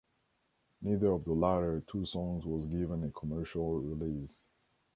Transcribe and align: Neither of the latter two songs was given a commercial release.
Neither 0.81 1.11
of 1.11 1.25
the 1.25 1.33
latter 1.33 1.83
two 1.85 2.07
songs 2.07 2.43
was 2.43 2.65
given 2.65 3.03
a 3.03 3.11
commercial 3.11 3.75
release. 3.81 4.41